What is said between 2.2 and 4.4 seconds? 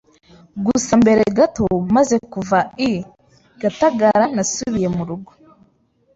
kuva I gatagara